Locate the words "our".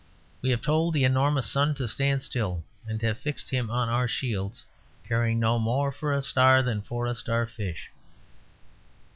3.87-4.07